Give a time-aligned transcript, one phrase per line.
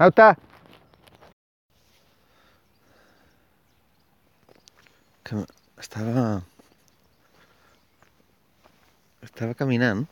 [0.00, 0.32] Nauta!
[5.22, 5.42] Que
[5.76, 6.22] estava...
[9.26, 10.06] Estava caminant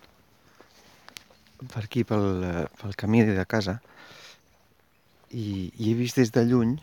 [1.73, 2.27] per aquí, pel,
[2.83, 3.79] pel camí de casa,
[5.33, 6.75] i, i he vist des de lluny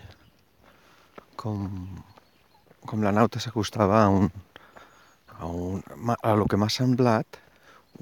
[1.38, 1.68] com,
[2.90, 4.32] com la nauta s'acostava a un,
[5.38, 5.86] a, un,
[6.18, 7.38] a lo que m'ha semblat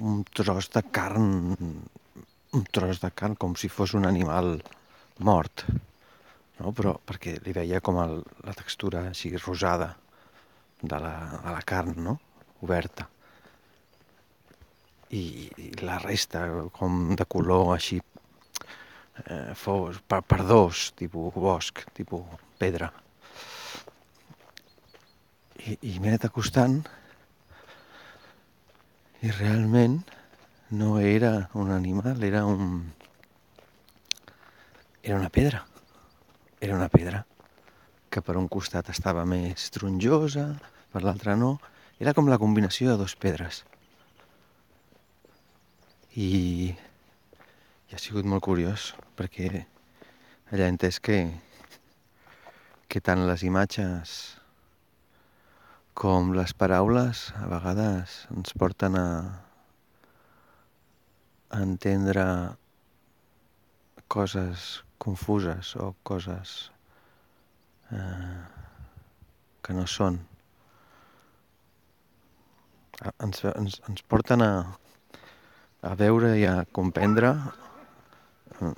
[0.00, 1.28] un tros de carn,
[2.56, 4.56] un tros de carn com si fos un animal
[5.18, 5.66] mort,
[6.58, 6.72] no?
[6.72, 9.92] però perquè li veia com el, la textura així rosada
[10.82, 11.14] de la,
[11.44, 12.18] de la carn, no?
[12.64, 13.08] oberta.
[15.14, 15.24] I,
[15.60, 16.42] I la resta
[16.74, 22.90] com de color així eh, fos, per, per dos, tipus bosc, tipus pedra.
[25.64, 26.80] I, i m'he anat acostant
[29.24, 30.02] i realment
[30.76, 32.92] no era un animal, era un...
[35.04, 35.66] Era una pedra.
[36.60, 37.26] Era una pedra
[38.08, 40.44] que per un costat estava més tronjosa,
[40.94, 41.58] per l'altre no.
[42.00, 43.58] Era com la combinació de dos pedres.
[46.16, 51.18] I, i ha sigut molt curiós, perquè allà he entès que,
[52.88, 54.14] que tant les imatges
[55.92, 59.06] com les paraules a vegades ens porten a,
[61.52, 62.24] a entendre
[64.08, 66.54] coses confuses o coses
[67.92, 68.44] eh,
[69.64, 70.20] que no són.
[73.20, 74.52] Ens, ens, ens porten a,
[75.82, 77.34] a veure i a comprendre
[78.60, 78.72] eh,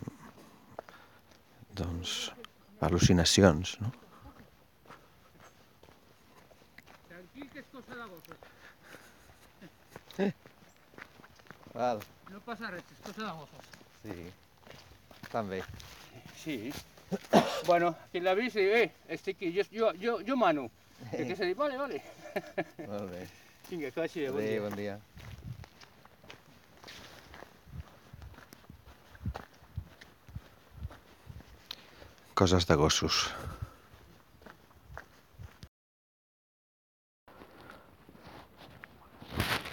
[1.76, 2.18] doncs,
[2.80, 3.92] al·lucinacions, no?
[11.76, 12.00] Val.
[12.32, 13.66] No passa res, és cosa de gossos.
[14.00, 14.14] Sí.
[15.26, 15.60] Estan bé.
[16.46, 16.72] Sí.
[17.66, 20.68] bueno, qui l'ha vist, diu, eh, estic aquí, jo, jo, jo, jo mano.
[21.10, 21.98] I que se diu, vale, vale.
[22.86, 23.24] Molt bé.
[23.66, 24.60] Vinga, que vagi bé, bon Adéu, dia.
[24.68, 24.94] bon dia.
[32.34, 33.24] Coses de gossos.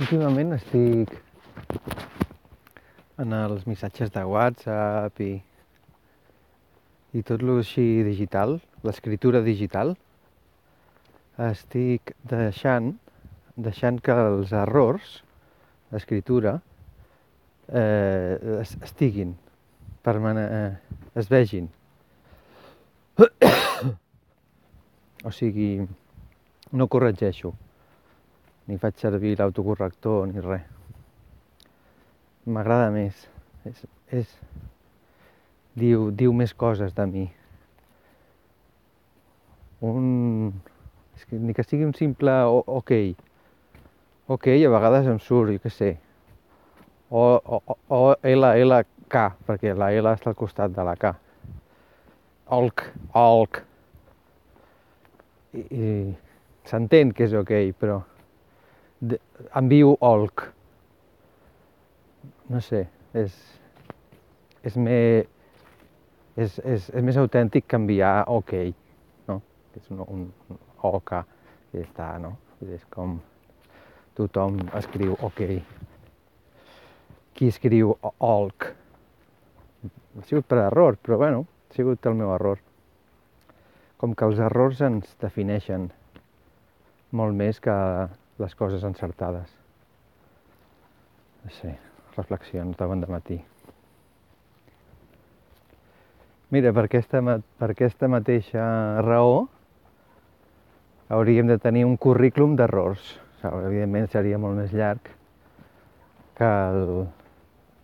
[0.02, 1.14] Últimament estic
[3.24, 5.34] en els missatges de WhatsApp i,
[7.14, 9.94] i tot lo així digital, l'escriptura digital,
[11.50, 12.94] estic deixant,
[13.56, 15.20] deixant que els errors
[15.94, 16.56] d'escriptura
[17.70, 19.36] eh, es- estiguin,
[20.04, 20.72] eh,
[21.16, 21.70] es vegin.
[25.24, 25.88] o sigui,
[26.74, 27.54] no corregeixo,
[28.68, 30.66] ni faig servir l'autocorrector ni res.
[32.46, 33.28] M'agrada més.
[33.70, 34.32] És, és,
[35.80, 37.26] diu, diu més coses de mi.
[39.84, 40.54] Un,
[41.18, 42.94] és que ni que sigui un simple ok.
[44.34, 45.92] Ok, a vegades em surt, jo què sé.
[47.12, 48.80] O, o, o L, L,
[49.12, 51.12] K, perquè la L està al costat de la K.
[52.56, 52.86] Olc,
[53.20, 53.60] olc.
[55.54, 55.90] I, i
[56.70, 58.00] s'entén que és ok, però
[59.04, 59.20] de,
[59.60, 60.48] envio olc.
[62.50, 62.86] No sé,
[63.18, 63.36] és,
[64.64, 64.98] és, me,
[66.36, 68.54] és, és, és més autèntic que enviar ok,
[69.30, 69.40] no?
[69.78, 71.14] És un, un, un ok,
[71.74, 72.36] i està, no?
[72.64, 73.18] És com
[74.18, 75.44] tothom escriu ok.
[77.34, 78.70] Qui escriu olc?
[79.84, 82.62] Ha sigut per error, però bueno, ha sigut el meu error.
[83.98, 85.90] Com que els errors ens defineixen
[87.14, 87.74] molt més que
[88.42, 89.50] les coses encertades.
[91.44, 91.74] No sé,
[92.18, 93.42] reflexions de bon matí.
[96.54, 97.18] Mira, per aquesta,
[97.58, 98.62] per aquesta mateixa
[99.02, 99.48] raó
[101.10, 103.02] hauríem de tenir un currículum d'errors.
[103.42, 105.02] O sigui, evidentment seria molt més llarg
[106.38, 107.10] que el,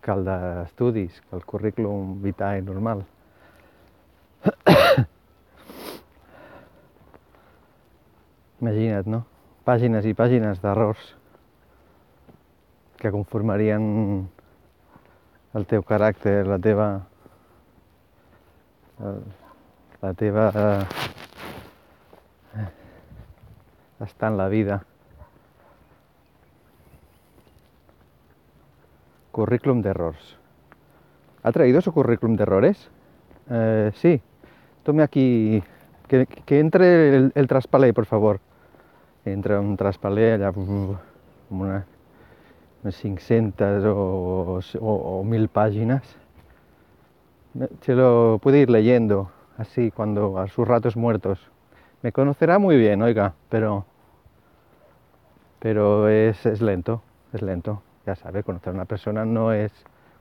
[0.05, 3.01] que el d'estudis, que el currículum vitae normal.
[8.61, 9.25] Imagina't, no?
[9.65, 11.17] Pàgines i pàgines d'errors
[13.01, 13.81] que conformarien
[15.57, 17.08] el teu caràcter, la teva...
[20.01, 20.51] la teva...
[22.55, 22.67] eh,
[24.05, 24.83] estar en la vida.
[29.31, 30.37] Currículum de errors.
[31.43, 32.89] ¿Ha traído su currículum de errores?
[33.49, 34.21] Eh, sí.
[34.83, 35.63] Tome aquí.
[36.07, 36.27] Que,
[36.59, 38.39] entre el, traspalé, por favor.
[39.25, 40.97] Entra un traspalé allà amb
[41.53, 41.83] una,
[42.81, 43.93] unes 500 o,
[44.57, 46.15] o, o 1.000 pàgines
[47.81, 51.39] se lo puede ir leyendo así cuando a sus ratos muertos.
[52.01, 53.85] Me conocerá muy bien, oiga, pero
[55.59, 57.01] pero es, es lento,
[57.33, 57.81] es lento.
[58.05, 59.71] Ya sabe, conocer a una persona no es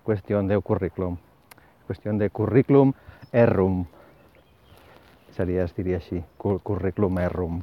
[0.02, 1.16] cuestión de currículum,
[1.86, 2.92] cuestión de currículum
[3.32, 3.86] errum.
[5.38, 7.62] Diria així, cu- currículum errum.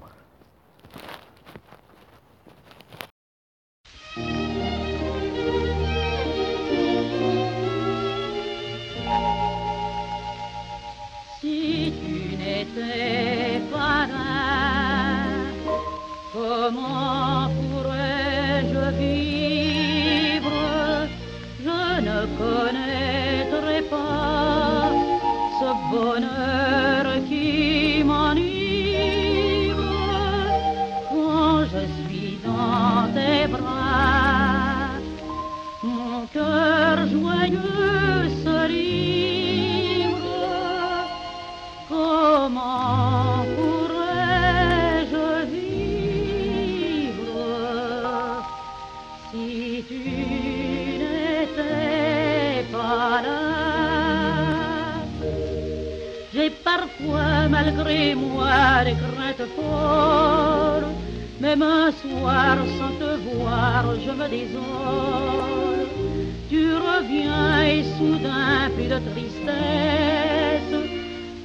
[68.69, 70.75] Plus de tristesse,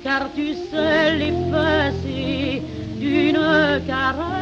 [0.02, 2.62] car tu sais l'effacer
[2.96, 4.40] d'une caresse.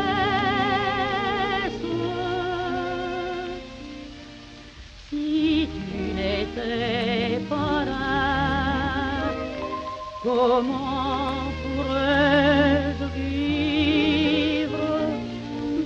[5.11, 9.33] Si tu n'étais pas là,
[10.23, 14.87] comment pourrais-je vivre?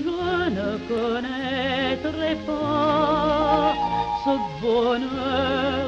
[0.05, 0.23] Je
[0.59, 3.75] ne connaîtrais pas
[4.25, 5.82] ce bonheur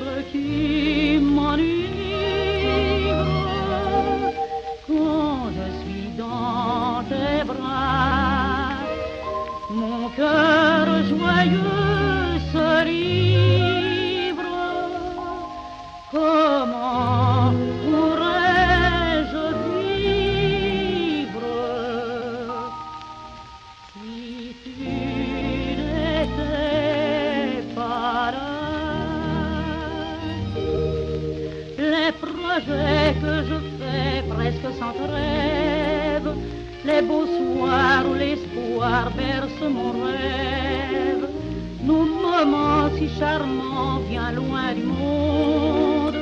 [10.17, 14.53] cœur joyeux se livre.
[16.13, 17.53] Comment
[17.85, 21.49] pourrais-je vivre
[23.93, 24.75] si tu
[25.77, 28.55] n'étais pas là?
[31.79, 36.29] Les projets que je fais presque sans trêve,
[36.85, 38.15] les beaux soirs où
[38.85, 41.29] l'espoir berce mon rêve,
[41.83, 46.17] nos moments si charmants bien loin du monde,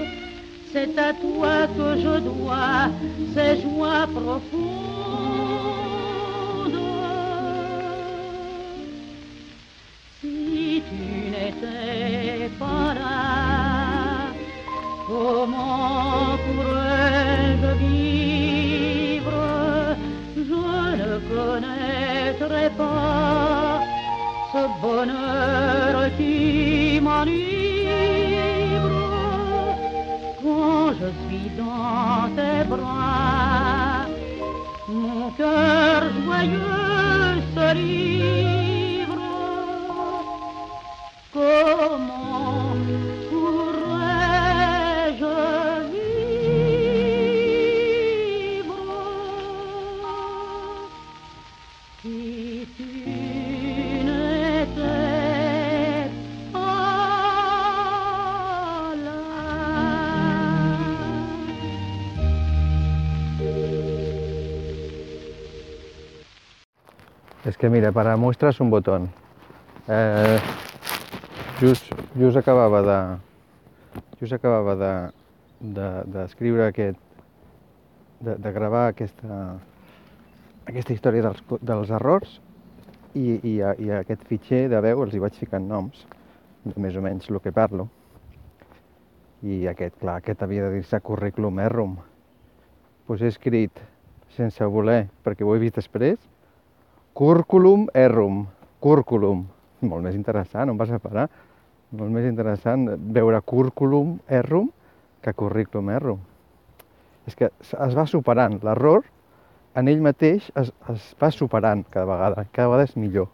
[0.72, 2.88] c'est à toi que je dois
[3.34, 4.81] ces joies profondes.
[67.62, 69.08] Que mira, para muestras un botón.
[69.86, 70.38] Eh,
[71.60, 71.84] just,
[72.18, 73.18] just acabava de...
[74.18, 75.12] Just acabava de
[75.60, 76.98] de- d'escriure aquest...
[78.18, 79.60] De, de gravar aquesta,
[80.66, 82.40] aquesta història dels, dels errors
[83.14, 86.02] i, i, a, i a aquest fitxer de veu els hi vaig ficant noms,
[86.66, 87.86] de més o menys el que parlo.
[89.46, 91.94] I aquest, clar, aquest havia de dir-se currículum errum.
[93.06, 93.86] Doncs he escrit,
[94.34, 96.18] sense voler, perquè ho he vist després,
[97.12, 98.46] Curculum errum.
[98.80, 99.44] Curculum.
[99.84, 101.26] Molt més interessant, on vas a parar?
[101.92, 104.70] Molt més interessant veure curculum errum
[105.20, 106.22] que curriculum errum.
[107.28, 108.56] És que es va superant.
[108.64, 109.04] L'error
[109.76, 112.46] en ell mateix es, es va superant cada vegada.
[112.50, 113.28] Cada vegada és millor.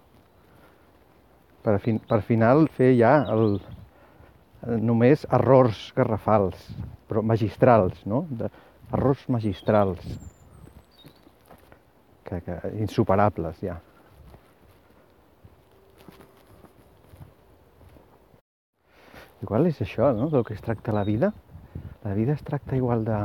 [1.63, 3.61] Per, fin, per final fer ja el,
[4.67, 6.67] només errors garrafals,
[7.07, 8.25] però magistrals, no?
[8.31, 8.51] De,
[8.91, 10.03] errors magistrals
[12.29, 13.79] que, que insuperables ja.
[19.43, 21.33] Igual és això, no?, del que es tracta la vida.
[22.05, 23.19] la vida es tracta igual de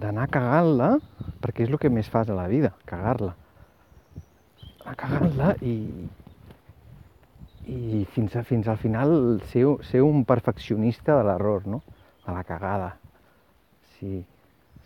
[0.00, 0.90] d'anar cagant-la,
[1.42, 3.34] perquè és el que més fas a la vida, cagar-la.
[4.84, 5.74] Anar cagant-la i,
[7.66, 11.82] i fins, a, fins al final ser, ser un perfeccionista de l'error, no?
[12.24, 12.94] De la cagada.
[13.98, 14.22] Sí,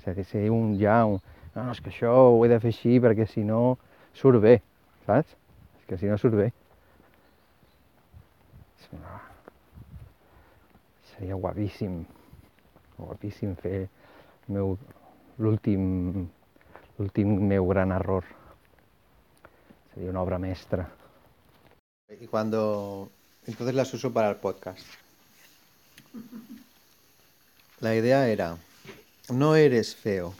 [0.04, 1.21] ser, ser un ja un...
[1.55, 3.77] No, no, és que això ho he de fer així perquè si no
[4.19, 4.57] surt bé,
[5.07, 5.37] saps?
[5.79, 6.51] És que si no surt bé.
[11.15, 12.01] Seria guapíssim,
[12.99, 13.85] guapíssim fer
[14.51, 14.75] meu
[15.39, 16.27] l'últim
[16.99, 18.27] l'últim meu gran error.
[19.93, 20.89] Sería una obra maestra.
[22.21, 23.09] Y cuando
[23.47, 24.83] entonces las uso para el podcast.
[27.81, 28.57] La idea era,
[29.31, 30.35] no eres feo,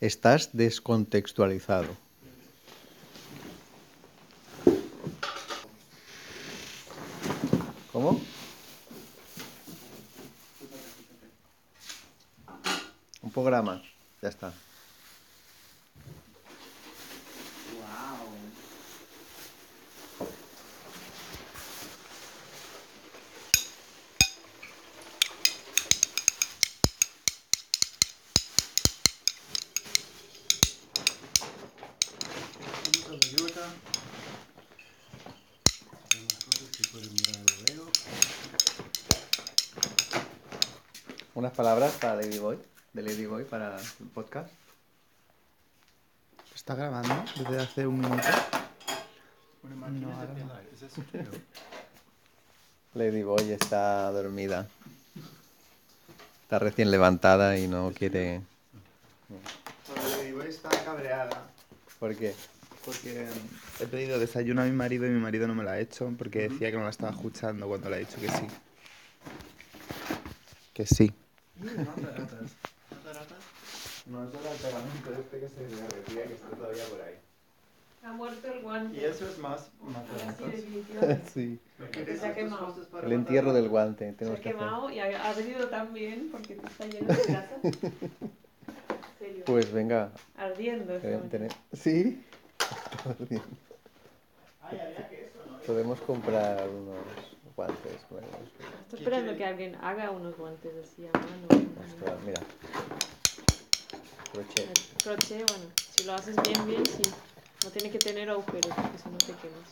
[0.00, 1.96] estás descontextualizado.
[7.92, 8.20] ¿Cómo?
[13.22, 13.82] Un programa,
[14.22, 14.52] ya está.
[32.84, 33.64] Vamos a la ayuda.
[36.08, 37.90] Tenemos cosas que pueden mirar luego.
[41.34, 42.56] Unas palabras para Ladyboy,
[42.92, 44.48] de Ladyboy para el podcast.
[46.54, 48.22] ¿Está grabando desde hace un minuto?
[52.94, 54.68] Ladyboy está dormida.
[56.42, 58.40] Está recién levantada y no quiere...
[60.16, 61.42] Ladyboy está cabreada
[61.98, 62.36] ¿Por qué?
[62.84, 63.26] porque
[63.80, 66.48] he pedido desayuno a mi marido y mi marido no me lo ha hecho porque
[66.48, 68.46] decía que no la estaba escuchando cuando le he dicho que sí.
[70.72, 71.12] Que sí.
[71.60, 72.56] Ratas.
[72.90, 73.38] No te ratas.
[74.06, 77.14] No, eso era el pegamento este que se derretía que está todavía por ahí.
[78.04, 78.96] Ha muerto el guante.
[78.96, 79.70] Y eso es más
[80.52, 81.22] definitivamente.
[81.34, 81.58] Sí.
[81.78, 82.76] ¿No quieres Se ha quemado.
[83.02, 84.14] El entierro del guante.
[84.18, 87.56] Se ha quemado y ha, ha venido tan bien porque te está lleno de grasa.
[89.46, 90.12] Pues venga.
[90.36, 90.94] Ardiendo.
[90.94, 92.22] está tener- ¿Sí?
[95.66, 97.27] Podemos comprar unos
[97.58, 98.30] guantes nuevos.
[98.82, 101.66] Estoy esperando que alguien haga unos guantes así a mano.
[101.92, 102.40] Ostras, mira.
[104.32, 104.68] Crochet.
[104.68, 107.02] El crochet, bueno, si lo haces bien, bien, sí.
[107.64, 109.70] No tiene que tener agujeros porque si no te quemas.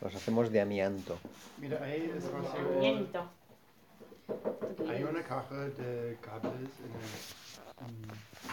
[0.00, 1.16] Los hacemos de amianto.
[1.58, 2.24] Mira, ahí es.
[2.80, 3.30] Miento.
[4.88, 8.08] Hay una caja de cables en el mm,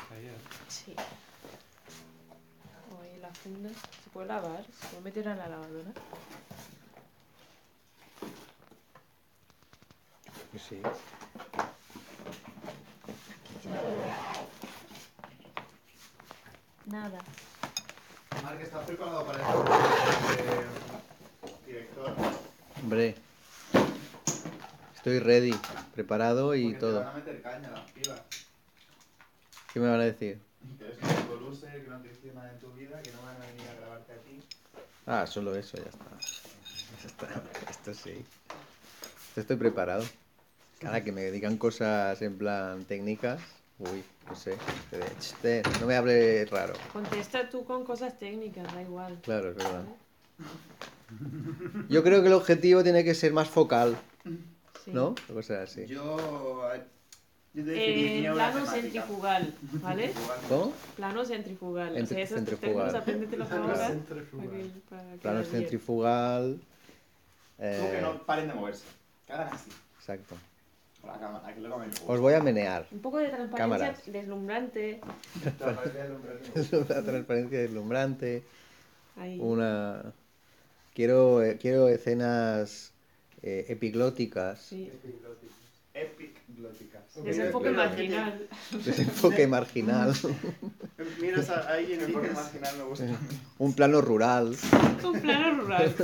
[0.08, 0.38] taller.
[0.67, 0.96] Sí.
[3.25, 5.91] La funda se puede lavar, se puede meter en la lavadora.
[10.55, 10.79] Sí.
[16.86, 17.17] Nada.
[18.44, 19.46] Marc, ¿estás preparado para el
[21.65, 22.13] director?
[22.84, 23.15] Hombre.
[24.96, 25.55] Estoy ready,
[25.96, 27.00] preparado y Porque te todo.
[27.00, 28.22] van a meter caña las pilas.
[29.74, 30.39] ¿Qué me van a decir?
[31.59, 33.21] Que eres un puto loser, que no te hiciste nada en tu vida, que no
[33.24, 34.39] van a venir a grabarte a ti.
[35.07, 36.05] Ah, solo eso, ya está.
[37.01, 37.27] Ya está.
[37.69, 38.25] Esto sí.
[39.29, 40.03] Esto estoy preparado.
[40.79, 43.41] Cada que me digan cosas en plan técnicas,
[43.79, 44.57] uy, no sé.
[44.89, 46.74] te de- "Ch, te, No me hable raro.
[46.93, 49.19] Contesta tú con cosas técnicas, da igual.
[49.24, 49.83] Claro, es verdad.
[51.89, 53.95] Yo creo que el objetivo tiene que ser más focal,
[54.83, 54.91] Sí.
[54.91, 55.15] ¿no?
[55.33, 55.85] O sea, así.
[55.88, 56.69] Yo,
[57.55, 60.13] eh, Eh, una plano centrifugal, ¿vale?
[60.50, 60.74] ¿Cómo?
[60.95, 62.01] Plano centrifugal.
[62.01, 63.03] o sea, esos centrifugal.
[63.05, 63.91] términos ahora.
[65.21, 66.59] Plano centrifugal.
[67.57, 68.83] Como que eh, no paren de moverse.
[69.25, 69.69] Que hagan así.
[69.97, 70.35] exacto.
[71.01, 72.88] Con la cámara, que luego me Os voy a menear.
[72.91, 74.05] Un poco de transparencia Cámaras.
[74.12, 75.01] deslumbrante.
[76.89, 78.43] La transparencia deslumbrante.
[79.15, 79.39] Ahí.
[79.39, 80.13] Una.
[80.93, 82.91] Quiero, eh, quiero escenas
[83.43, 84.59] eh, epiglóticas.
[84.62, 84.91] Sí.
[85.96, 87.24] Epic glóticas.
[87.24, 88.48] Desenfoque marginal.
[88.72, 90.14] Desenfoque marginal.
[91.22, 93.06] Miras a alguien y El marginal me gusta.
[93.58, 94.56] Un plano rural.
[95.04, 95.96] Un plano rural.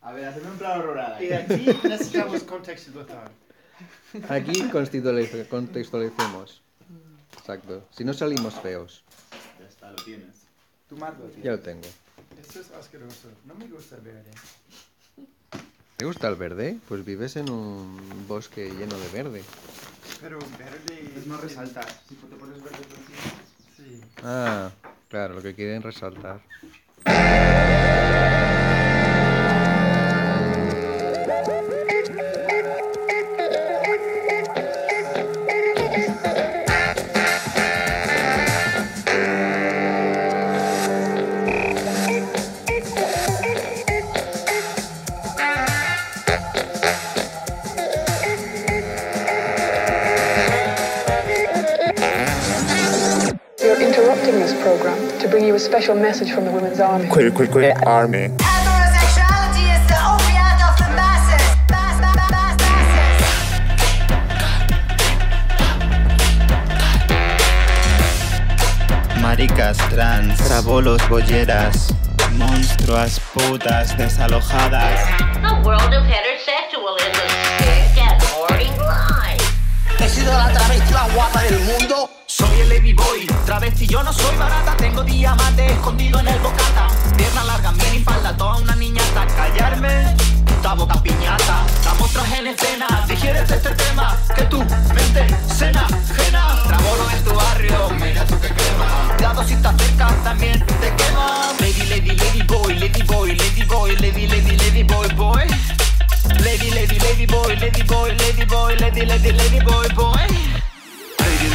[0.00, 1.42] A ver, hacedme un plano rural y ahí.
[1.42, 3.30] aquí necesitamos contextualizar.
[4.28, 6.62] Aquí contextualicemos.
[7.36, 7.84] Exacto.
[7.90, 9.02] Si no salimos feos.
[9.58, 10.46] Ya está, lo tienes.
[10.88, 11.44] Tú, Marc, lo tienes.
[11.44, 11.88] Ya lo tengo.
[12.40, 13.28] Esto es asqueroso.
[13.44, 14.30] No me gusta verde.
[15.96, 16.78] ¿Te gusta el verde?
[16.88, 19.42] Pues vives en un bosque lleno de verde.
[20.20, 21.86] Pero verde Es no resaltar.
[22.06, 22.98] Si te pones verde por.
[23.76, 24.00] Sí.
[24.22, 24.70] Ah,
[25.08, 26.42] claro, lo que quieren resaltar.
[55.66, 57.08] Special message from the Women's Army.
[57.08, 58.28] Queer, queer, queer army.
[58.38, 61.42] Heterosexuality is the opiate of the masses.
[61.68, 63.26] Mass, mass, mass, masses.
[69.20, 71.92] Maricas trans, trabolos, bolleras,
[72.38, 75.00] monstruas, putas, desalojadas.
[75.42, 79.42] The world of heterosexualism is sick and boring life.
[79.98, 82.08] He sido la travesti más guapa del mundo.
[82.56, 84.74] Soy el Lady Boy, travesti, yo no soy barata.
[84.78, 86.88] Tengo diamante escondido en el bocata.
[87.14, 89.26] Pierna larga, mini falda, toda una niñata.
[89.36, 91.66] Callarme, puta boca piñata.
[91.84, 94.16] La mostras en escena, digieres este tema.
[94.34, 96.62] Que tu mente cena, ajena.
[96.66, 99.14] Trabolo en tu barrio, mira tú que quema.
[99.16, 101.52] Cuidado si te acercas, también te quema.
[101.60, 105.44] Lady, lady, lady boy, lady boy, lady boy, lady, lady, lady boy, boy.
[106.42, 110.65] Lady, lady, lady boy, lady boy, lady boy, lady, lady, lady boy, boy.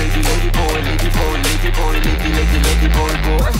[0.02, 3.54] Lady, lady, lady boy, lady boy, lady boy, lady, lady, lady boy, boy.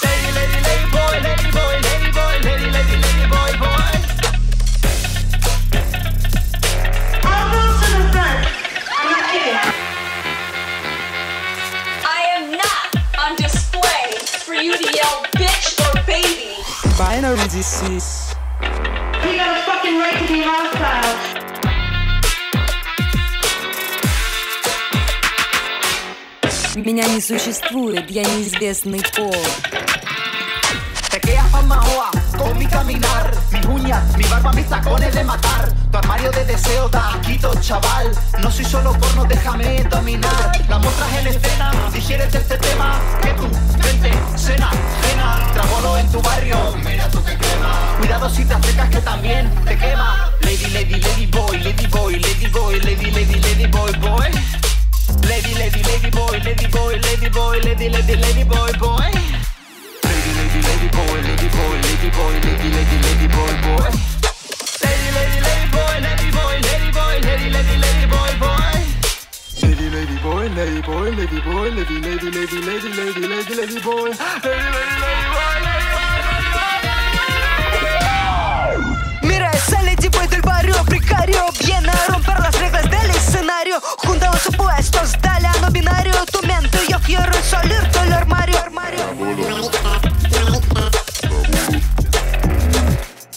[0.00, 3.92] Lady, lady, lady boy, lady boy, lady boy, lady, lady, lady boy, boy.
[12.08, 16.56] I am not on display for you to yell bitch or baby.
[16.96, 18.34] Binary disease.
[18.62, 21.59] You got a fucking right to be hostile.
[26.75, 29.33] Меня не существует, я неизвестный пол.
[31.09, 35.73] Te quedas pasmaoa con mi caminar, mis uñas, mi barba, mis tacones de matar.
[35.91, 38.11] Tu armario de deseo da asquito, chaval.
[38.41, 40.51] No soy solo porno, déjame dominar.
[40.69, 42.99] La muestras en escena, digieres este tema.
[43.21, 44.69] Que tu mente, cena,
[45.01, 45.51] cena.
[45.53, 47.95] Trabolo en tu barrio, mira tú que quema.
[47.97, 50.31] Cuidado si te acercas que también te quema.
[50.41, 54.29] Lady, lady, lady boy, lady boy, lady boy, lady, lady, lady boy, boy.
[55.28, 59.10] Lady, lady, lady boy, lady boy, lady boy, lady, lady, lady boy, boy.
[60.04, 63.90] Lady, lady, lady boy, lady boy, lady boy, lady, lady, lady boy, boy.
[64.82, 68.80] Lady, lady, lady boy, lady boy, lady boy, lady, lady, lady boy, boy.
[69.62, 74.10] Lady, lady boy, lady boy, lady boy, lady, lady, lady, lady, lady, lady, lady boy.
[74.10, 75.90] Lady, lady, lady boy, lady
[79.22, 81.46] Mira esa Lady Boy del barrio precario.
[81.64, 83.80] Viene a romper las reglas del escenario.
[83.98, 86.12] Junta los opuestos, dale a no binario.
[86.26, 88.58] Tu mente, yo quiero salir del armario.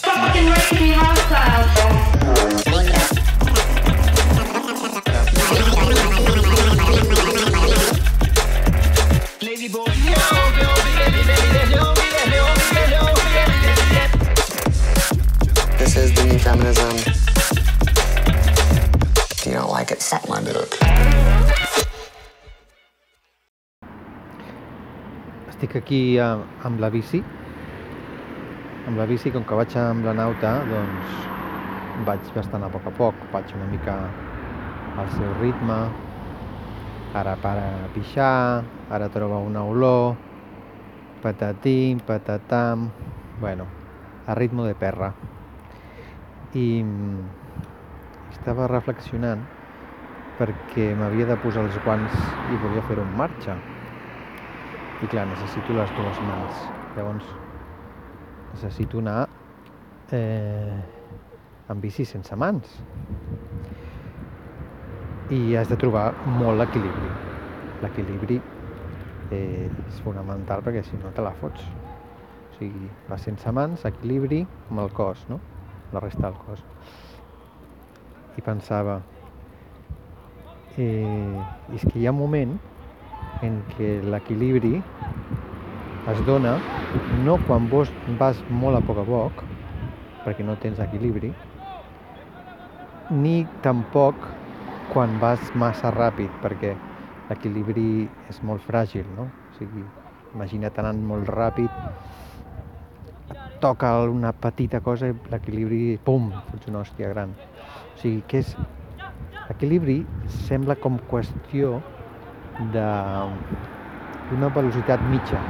[0.04, 1.73] Fucking to be hostile.
[20.22, 20.78] Dick.
[25.50, 27.24] Estic aquí a, amb la bici.
[28.88, 31.14] Amb la bici, com que vaig amb la nauta, doncs
[32.06, 33.16] vaig bastant a poc a poc.
[33.32, 33.96] Vaig una mica
[34.98, 35.80] al seu ritme.
[37.14, 40.16] Ara para a pixar, ara troba una olor,
[41.22, 42.90] patatim, patatam...
[43.40, 43.66] Bueno,
[44.26, 45.14] a ritmo de perra.
[46.54, 47.20] I mm,
[48.34, 49.46] estava reflexionant
[50.40, 52.14] perquè m'havia de posar els guants
[52.50, 53.58] i volia fer-ho en marxa.
[55.04, 56.64] I clar, necessito les dues mans.
[56.96, 57.28] Llavors,
[58.54, 59.28] necessito anar
[60.16, 60.78] eh,
[61.70, 62.80] amb bici sense mans.
[65.34, 67.14] I has de trobar molt l'equilibri.
[67.84, 68.40] L'equilibri
[69.34, 71.66] eh, és fonamental perquè si no te la fots.
[72.50, 75.42] O sigui, vas sense mans, equilibri amb el cos, no?
[75.94, 76.64] La resta del cos.
[78.38, 79.02] I pensava,
[80.78, 82.54] eh, és que hi ha un moment
[83.48, 84.76] en què l'equilibri
[86.14, 86.54] es dona
[87.26, 89.44] no quan vos vas molt a poc a poc,
[90.26, 91.34] perquè no tens equilibri,
[93.10, 94.30] ni tampoc
[94.94, 96.74] quan vas massa ràpid, perquè
[97.30, 97.88] l'equilibri
[98.30, 99.30] és molt fràgil, no?
[99.50, 99.86] O sigui,
[100.34, 101.72] imagina't anant molt ràpid,
[103.32, 107.36] et toca una petita cosa i l'equilibri, pum, fots una hòstia gran.
[107.94, 108.56] O sigui, que és...
[109.50, 109.98] L'equilibri
[110.32, 111.82] sembla com qüestió
[112.74, 115.42] d'una velocitat mitja.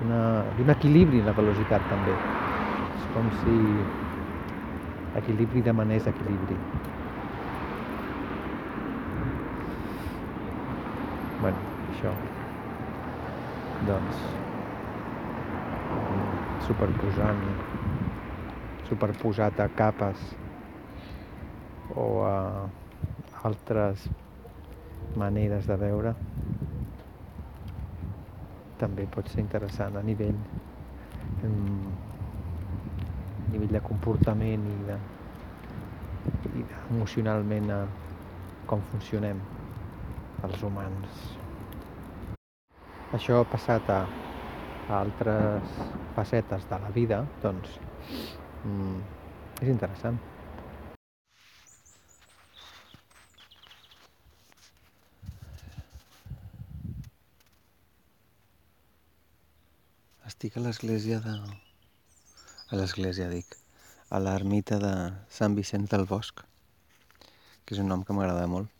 [0.00, 2.16] D'un equilibri en la velocitat també.
[2.96, 3.56] És com si
[5.20, 6.56] equilibri demanés equilibri.
[11.42, 11.60] Bueno,
[11.92, 12.14] això.
[13.82, 14.16] Doncs
[16.62, 17.42] superposant
[18.88, 20.22] superposat a capes
[21.96, 22.68] o a
[23.48, 24.08] altres
[25.18, 26.14] maneres de veure
[28.80, 30.38] també pot ser interessant a nivell
[31.42, 31.50] a
[33.52, 34.96] nivell de comportament i de
[36.52, 37.80] i emocionalment a
[38.68, 39.40] com funcionem
[40.48, 41.22] els humans.
[43.16, 44.00] Això passat a,
[44.88, 45.72] a altres
[46.16, 47.78] facetes de la vida, doncs
[48.64, 49.00] mm,
[49.62, 50.31] és interessant.
[60.32, 61.32] Estic a l'església de...
[62.72, 63.52] A l'església, dic.
[64.16, 64.92] A l'ermita de
[65.38, 66.40] Sant Vicenç del Bosc,
[67.20, 68.70] que és un nom que m'agrada molt.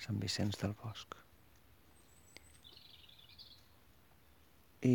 [0.00, 1.12] Sant Vicenç del Bosc.
[4.88, 4.94] I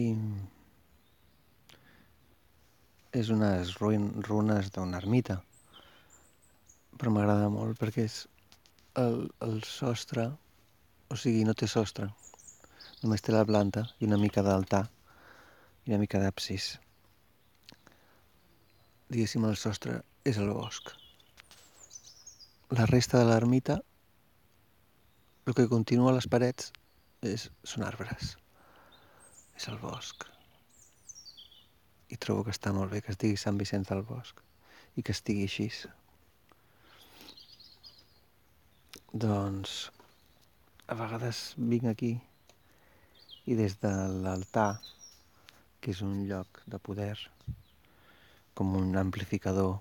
[3.21, 5.37] és unes runes d'una ermita,
[6.97, 8.17] però m'agrada molt perquè és
[9.03, 10.25] el, el sostre,
[11.13, 12.09] o sigui, no té sostre,
[13.05, 14.87] només té la planta i una mica d'altar
[15.85, 16.73] i una mica d'absis.
[19.11, 20.93] Diguéssim, el sostre és el bosc.
[22.73, 23.79] La resta de l'ermita,
[25.45, 26.71] el que continua a les parets
[27.21, 28.35] és, són arbres.
[29.59, 30.23] És el bosc.
[32.13, 34.39] I trobo que està molt bé que es digui Sant Vicenç del Bosc
[34.97, 35.67] i que estigui així.
[39.13, 39.77] Doncs
[40.87, 42.13] a vegades vinc aquí
[43.49, 43.91] i des de
[44.23, 44.77] l'altar,
[45.83, 47.17] que és un lloc de poder,
[48.55, 49.75] com un amplificador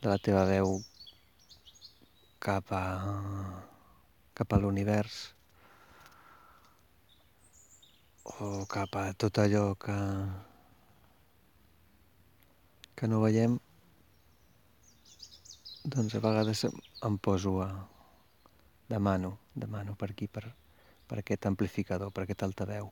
[0.00, 0.80] de la teva veu
[2.44, 2.82] cap a,
[4.34, 5.20] cap a l'univers
[8.24, 9.94] o cap a tot allò que,
[12.96, 13.56] que no veiem,
[15.84, 17.70] doncs a vegades em, poso a...
[18.88, 20.44] demano, demano per aquí, per,
[21.08, 22.90] per aquest amplificador, per aquest altaveu.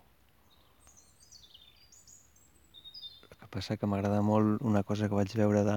[3.22, 5.76] El que passa que m'agrada molt una cosa que vaig veure de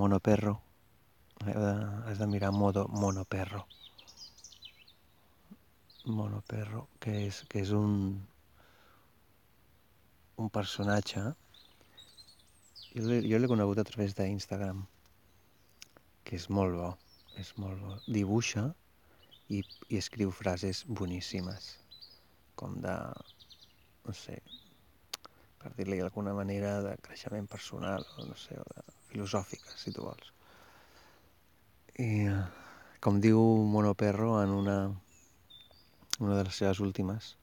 [0.00, 0.56] Monoperro.
[1.42, 3.64] Has de, mirar modo Monoperro.
[6.04, 7.94] Monoperro, que és, que és un,
[10.42, 11.22] un personatge
[12.92, 14.82] jo l'he conegut a través d'Instagram
[16.26, 16.90] que és molt bo
[17.40, 18.66] és molt bo, dibuixa
[19.48, 21.70] i, i escriu frases boníssimes
[22.60, 22.96] com de
[24.04, 24.36] no sé
[25.62, 30.06] per dir-li d'alguna manera de creixement personal o no sé, o de filosòfiques si tu
[30.06, 30.32] vols
[31.98, 32.42] i eh,
[33.04, 34.78] com diu Monoperro en una
[36.20, 37.36] una de les seves últimes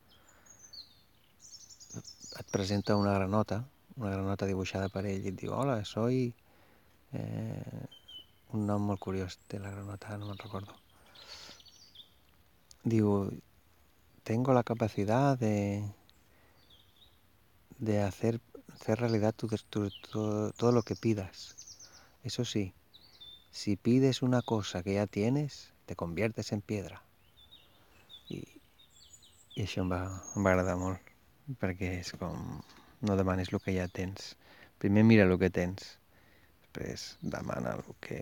[2.39, 3.63] et presenta una granota,
[3.97, 6.29] una granota dibuixada per ell i et diu, hola, soy...
[7.17, 7.87] Eh,
[8.53, 10.73] un nom molt curiós té la granota, no me'n recordo.
[12.93, 13.29] Diu,
[14.25, 15.83] tengo la capacidad de,
[17.79, 18.41] de hacer,
[18.73, 21.57] hacer realidad tu, tu, tu, todo lo que pidas.
[22.23, 22.73] Eso sí,
[23.51, 27.03] si pides una cosa que ya tienes, te conviertes en piedra.
[28.29, 28.43] I,
[29.55, 30.03] i això em va,
[30.37, 31.09] em va agradar molt
[31.57, 32.59] perquè és com
[33.01, 34.35] no demanis el que ja tens
[34.77, 35.95] primer mira el que tens
[36.61, 38.19] després demana el que,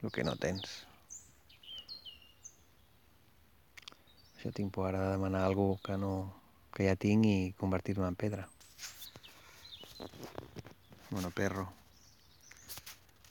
[0.00, 0.78] el que no tens
[4.38, 5.44] això tinc por ara de demanar
[5.84, 6.14] que, no,
[6.98, 8.46] tinc i convertir-me en pedra
[11.10, 11.66] Monoperro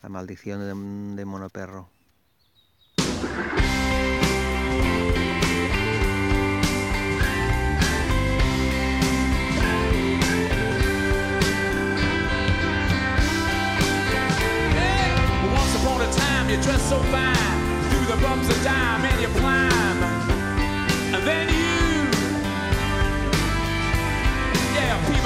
[0.04, 0.76] la maldició de,
[1.18, 1.90] de Monoperro
[16.52, 17.36] you dressed so fine.
[17.90, 20.04] Through the bumps of time, and you climb.
[21.16, 21.51] And then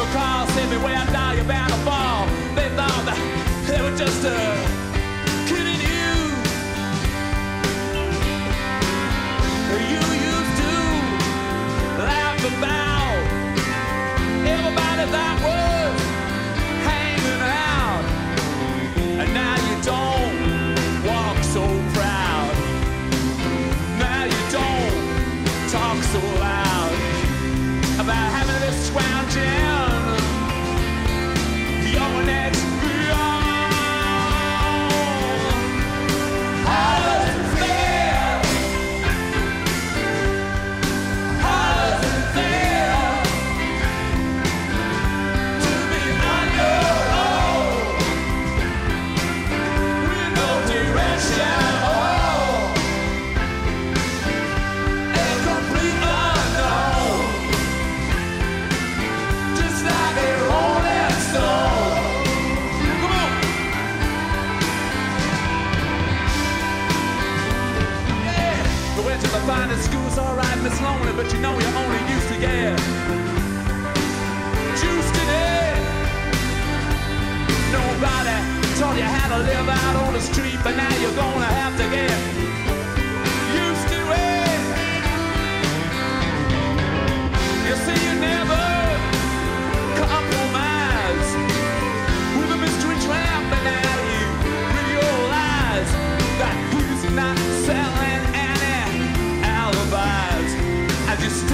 [0.05, 2.25] phone calls send me where I die, you're bound to fall.
[2.55, 3.19] They thought that
[3.67, 4.31] they were just uh,
[5.47, 6.13] kidding you.
[9.91, 10.73] You used to
[12.03, 13.15] laugh about
[14.45, 15.54] everybody that was.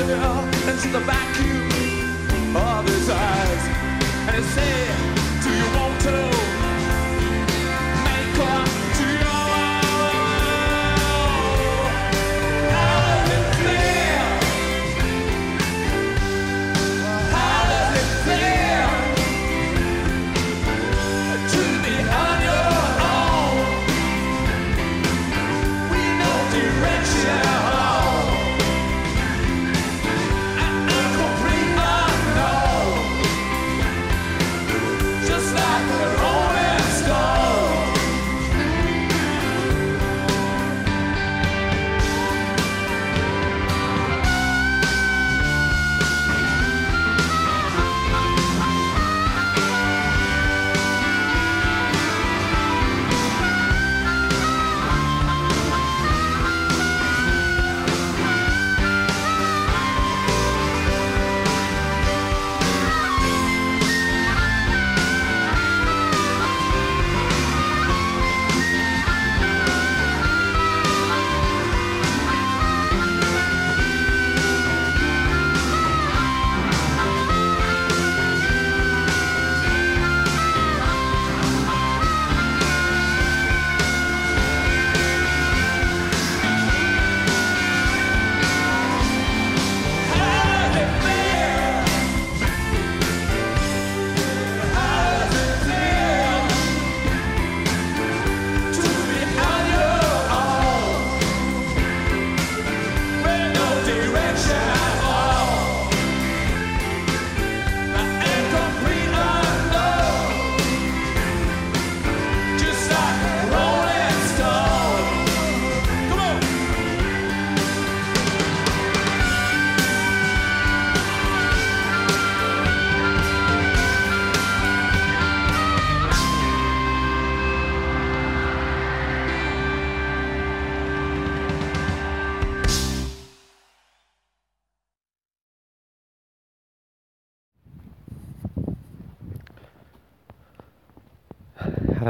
[0.09, 3.63] As into the vacuum of his eyes.
[4.27, 6.40] And he said, Do you want to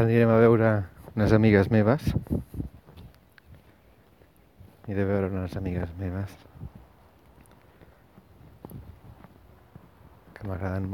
[0.01, 0.69] anirem a veure
[1.15, 2.07] unes amigues meves.
[4.85, 5.91] Aniré veure unes amigues
[10.35, 10.89] que m'agraden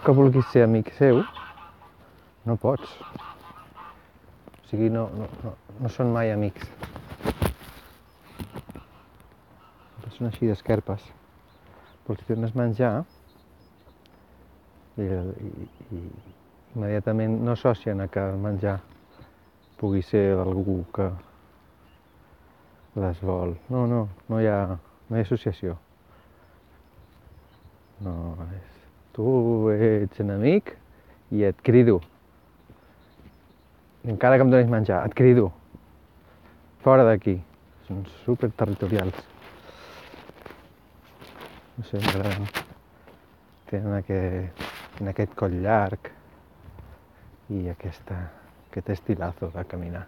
[0.00, 1.20] Molt que vulguis ser amic seu,
[2.46, 2.88] no pots.
[4.62, 6.64] O sigui, no, no, no, no són mai amics.
[10.16, 11.04] Són així d'esquerpes.
[12.06, 13.04] Però els dones menjar
[14.96, 16.00] i, i, i
[16.76, 18.78] immediatament no associen a que el menjar
[19.80, 21.12] pugui ser d'algú que
[22.96, 23.56] les vol.
[23.68, 24.60] No, no, no hi ha,
[25.08, 25.76] no hi ha associació.
[28.00, 28.79] No, és...
[29.16, 29.24] Tu
[29.74, 30.74] ets enemic
[31.34, 32.00] i et crido.
[34.04, 35.50] Encara que em donis menjar, et crido.
[36.84, 37.36] Fora d'aquí.
[37.88, 39.18] Són super territorials.
[41.76, 42.46] No sé, m'agraden.
[43.70, 44.64] Tenen aquest,
[45.12, 46.10] aquest coll llarg
[47.50, 48.22] i aquesta,
[48.70, 50.06] aquest estilazo de caminar.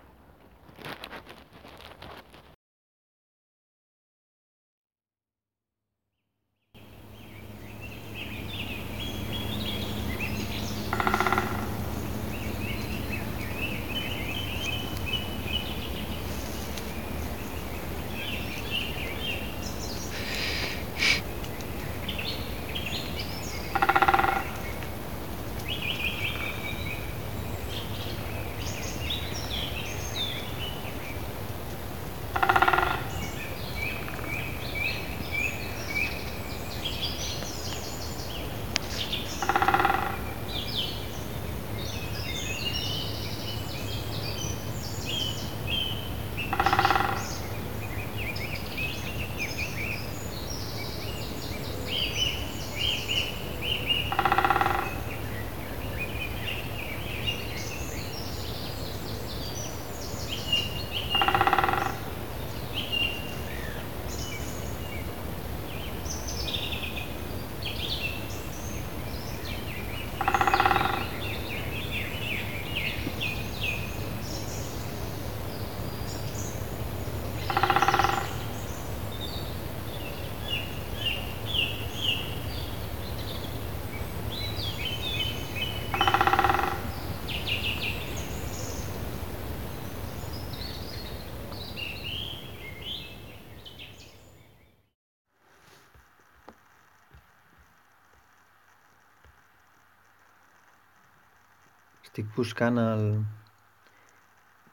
[102.13, 103.07] Estic buscant el...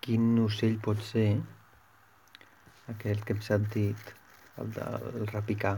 [0.04, 1.28] Quin ocell pot ser
[2.94, 4.10] aquell que hem sentit,
[4.60, 5.78] el del repicar.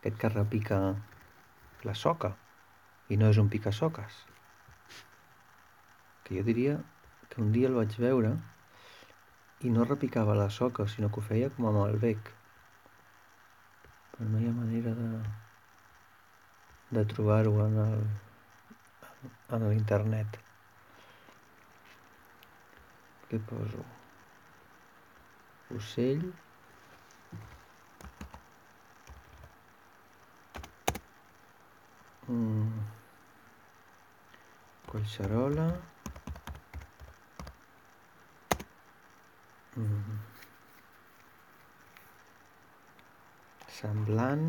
[0.00, 0.78] Aquest que repica
[1.86, 2.32] la soca
[3.06, 4.16] i no és un picasoques.
[6.26, 6.74] Que jo diria
[7.28, 8.32] que un dia el vaig veure
[9.62, 12.32] i no repicava la soca, sinó que ho feia com amb el bec.
[14.16, 15.12] Però no hi ha manera de,
[16.98, 17.78] de trobar-ho en
[19.68, 20.40] l'internet.
[23.28, 23.84] Què poso?
[25.74, 26.26] Ocell.
[32.28, 32.84] Mm.
[34.86, 35.66] Collserola.
[39.76, 40.20] Mm.
[43.80, 44.48] Semblant.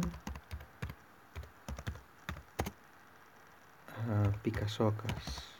[4.06, 5.55] Uh, picasoques.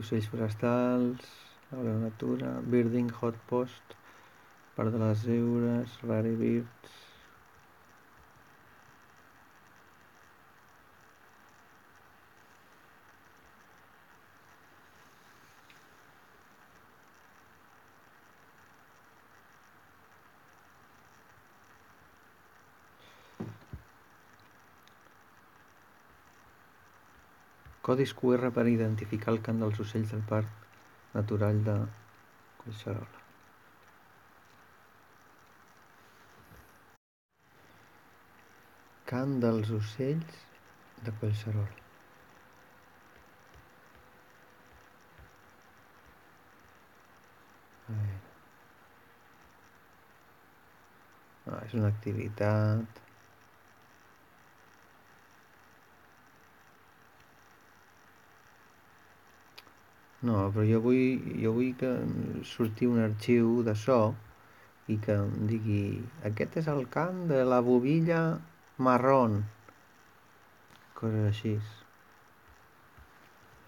[0.00, 1.28] Ocells forestals,
[1.88, 3.96] la natura, birding, hot post,
[4.78, 6.98] part de les eures, rare birds...
[27.88, 30.66] Codis QR per identificar el cant dels ocells del Parc
[31.14, 31.76] Natural de
[32.60, 33.22] Collserola.
[39.08, 40.44] Cant dels ocells
[41.08, 41.72] de Collserola.
[51.48, 53.07] Ah, és una activitat...
[60.20, 61.90] No, però jo vull, jo vull que
[62.52, 63.98] surti un arxiu de so
[64.90, 65.82] i que em digui
[66.30, 68.22] aquest és el cant de la bovilla
[68.86, 69.44] marrón.
[70.98, 71.54] Coses així.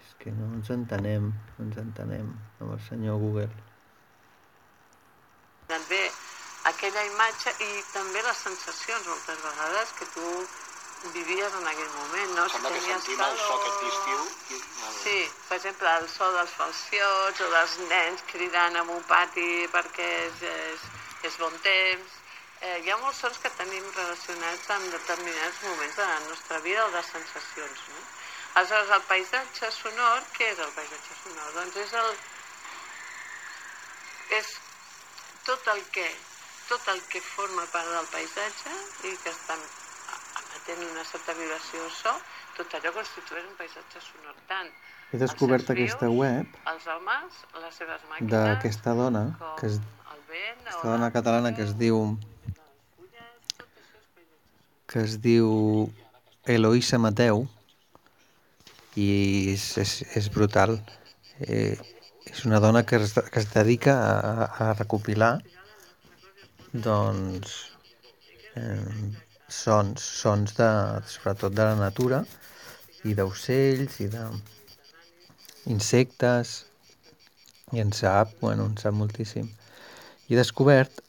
[0.01, 3.47] És que no ens entenem, no ens entenem amb el senyor Google.
[5.71, 6.01] També
[6.73, 10.27] aquella imatge i també les sensacions moltes vegades que tu
[11.09, 12.47] vivies en aquell moment, no?
[12.49, 14.21] Sembla que tenies sentim el so calor aquest d'estiu.
[15.01, 20.09] Sí, per exemple, el so dels falciots o dels nens cridant en un pati perquè
[20.27, 20.85] és, és,
[21.29, 22.17] és bon temps.
[22.61, 26.85] Eh, hi ha molts sons que tenim relacionats amb determinats moments de la nostra vida
[26.85, 27.85] o de sensacions.
[27.89, 28.01] No?
[28.61, 31.53] Aleshores, el paisatge sonor, què és el paisatge sonor?
[31.57, 32.11] Doncs és el...
[34.41, 34.57] és
[35.49, 36.09] tot el que
[36.71, 38.75] tot el que forma part del paisatge
[39.09, 39.57] i que està
[40.61, 42.13] emetent una certa vibració o so,
[42.57, 44.35] tot allò constitueix un paisatge sonor.
[44.47, 44.69] Tant
[45.11, 49.23] He descobert els aquesta web els homes, les seves màquines, d'aquesta dona
[49.59, 49.79] que es,
[50.13, 52.17] el vent, aquesta dona catalana que es diu
[54.87, 55.89] que es diu
[56.45, 57.47] Eloïsa Mateu
[58.95, 59.09] i
[59.53, 60.77] és, és, és brutal
[61.47, 61.75] eh,
[62.27, 65.33] és una dona que es, que es dedica a, a recopilar
[66.71, 67.57] doncs
[68.55, 70.69] eh, sons, sons de,
[71.11, 72.23] sobretot de la natura
[73.07, 74.25] i d'ocells i de
[75.71, 76.53] insectes
[77.75, 79.49] i en sap, bueno, en sap moltíssim.
[80.27, 81.03] I he descobert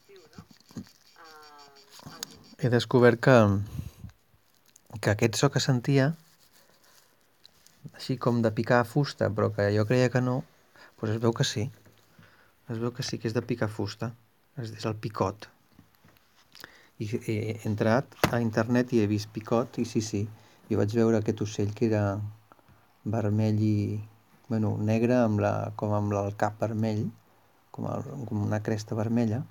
[2.63, 3.37] he descobert que
[5.01, 6.13] que aquest so que sentia
[7.91, 10.41] així com de picar fusta, però que jo creia que no,
[10.99, 11.65] doncs es veu que sí.
[12.71, 14.13] Es veu que sí que és de picar fusta.
[14.55, 15.49] És, és el picot.
[17.01, 17.35] I he
[17.69, 20.23] entrat a internet i he vist picot i sí, sí.
[20.69, 22.03] Jo vaig veure aquest ocell que era
[23.15, 23.77] vermell i...
[24.49, 27.07] Bueno, negre amb la, com amb el cap vermell,
[27.73, 29.41] com, el, com una cresta vermella.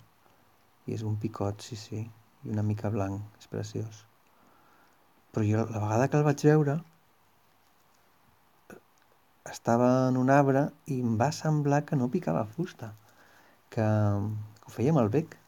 [0.86, 2.05] I és un picot, sí, sí.
[2.45, 3.40] I una mica blanc.
[3.40, 4.05] És preciós.
[5.32, 6.78] Però jo la vegada que el vaig veure
[9.51, 12.93] estava en un arbre i em va semblar que no picava fusta,
[13.74, 13.86] que,
[14.61, 15.41] que ho feia amb el bec.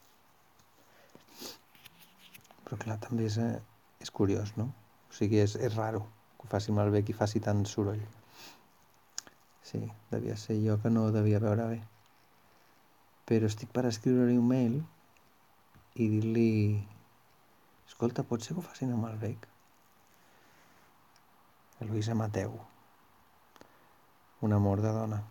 [2.65, 3.61] Però clar, també és, eh,
[4.01, 4.71] és curiós, no?
[5.09, 6.01] O sigui, és, és raro
[6.39, 8.01] que ho faci amb el bec i faci tant soroll.
[9.65, 11.79] Sí, devia ser jo que no ho devia veure bé.
[13.29, 14.75] Però estic per escriure-li un mail
[15.95, 16.49] i dir-li
[17.87, 19.47] escolta, pot ser que ho facin amb el bec?
[21.85, 22.59] Eloïsa Mateu.
[24.45, 25.23] Un amor de dona.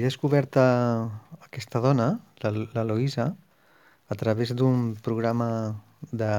[0.00, 2.08] He descobert aquesta dona,
[2.42, 3.28] l'El- l'Eloïsa,
[4.10, 5.48] a través d'un programa
[6.10, 6.32] de,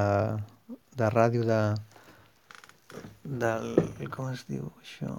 [0.99, 1.59] de ràdio de,
[3.23, 3.69] del...
[4.11, 5.13] com es diu això?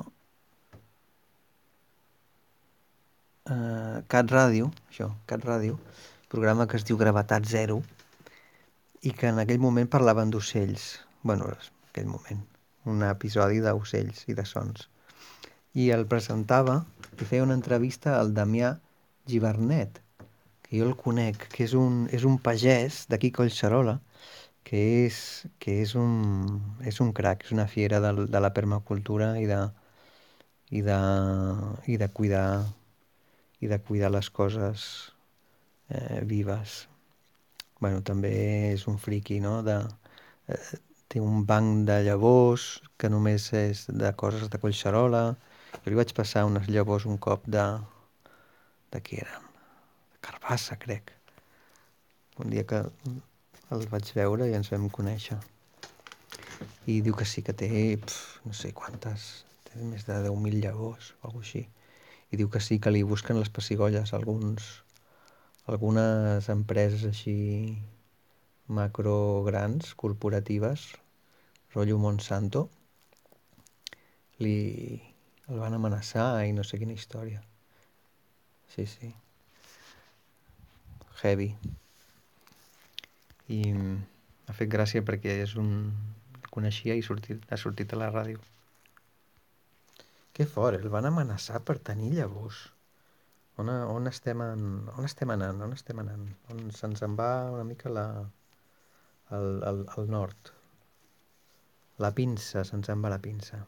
[3.53, 5.79] Uh, Cat Ràdio, això, Cat Ràdio,
[6.31, 7.81] programa que es diu Gravetat Zero,
[9.03, 10.85] i que en aquell moment parlaven d'ocells.
[11.23, 12.45] bueno, en aquell moment,
[12.87, 14.89] un episodi d'ocells i de sons.
[15.75, 16.83] I el presentava
[17.21, 18.75] i feia una entrevista al Damià
[19.29, 20.01] Givernet,
[20.63, 23.99] que jo el conec, que és un, és un pagès d'aquí Collserola,
[24.65, 25.17] que és,
[25.59, 29.63] que és un, és un crac, és una fiera de, de la permacultura i de,
[30.71, 31.01] i de,
[31.89, 32.47] i de cuidar
[33.63, 35.13] i de cuidar les coses
[35.89, 36.89] eh, vives.
[37.83, 38.31] bueno, també
[38.73, 39.63] és un friqui, no?
[39.67, 39.77] De,
[40.49, 40.59] eh,
[41.11, 42.67] té un banc de llavors
[42.99, 45.23] que només és de coses de Collserola.
[45.81, 47.65] Jo li vaig passar unes llavors un cop de...
[48.93, 49.49] de què eren?
[50.13, 51.15] De carbassa, crec.
[52.43, 52.83] Un dia que
[53.73, 55.39] el vaig veure i ens vam conèixer.
[56.93, 61.13] I diu que sí que té, pf, no sé quantes, té més de 10.000 llavors
[61.21, 61.65] o alguna així.
[62.33, 64.69] I diu que sí que li busquen les pessigolles alguns,
[65.73, 67.37] algunes empreses així
[68.67, 69.17] macro
[69.49, 70.91] grans, corporatives,
[71.75, 72.69] rotllo Monsanto,
[74.43, 74.59] li
[75.49, 77.43] el van amenaçar i no sé quina història.
[78.75, 79.11] Sí, sí.
[81.23, 81.51] Heavy.
[83.53, 85.73] I m'ha fet gràcia perquè és un...
[86.39, 88.41] el coneixia i sortit, ha sortit a la ràdio.
[90.33, 92.63] Que fort, el van amenaçar per tenir llavors.
[93.61, 94.63] On, on, estem, en,
[94.97, 95.61] on estem anant?
[95.67, 96.25] On estem anant?
[96.55, 98.07] On se'ns en va una mica la,
[99.37, 100.55] el, el, el nord.
[102.01, 103.61] La pinça, se'ns en va la pinça.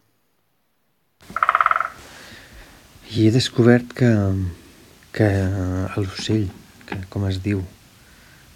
[3.12, 4.08] I he descobert que,
[5.12, 5.26] que
[6.00, 6.46] l'ocell,
[6.88, 7.60] que com es diu,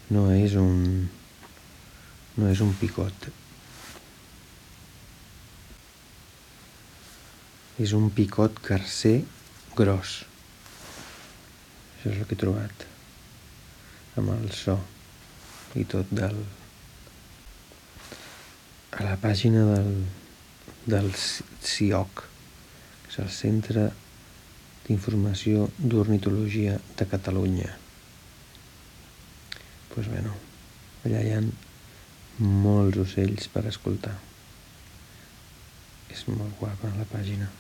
[0.09, 1.05] no és un,
[2.41, 3.29] no és un picot.
[7.79, 9.19] És un picot carcer
[9.77, 10.23] gros.
[11.99, 12.89] Això és el que he trobat.
[14.17, 14.79] Amb el so
[15.77, 16.41] i tot del...
[18.99, 19.95] A la pàgina del,
[20.89, 22.29] del CIOC,
[23.05, 23.91] que és el Centre
[24.89, 27.69] d'Informació d'Ornitologia de Catalunya.
[29.89, 30.33] Doncs pues bueno,
[31.05, 31.43] allà hi ha
[32.39, 34.15] molts ocells per escoltar.
[36.09, 37.51] És molt guapa la pàgina.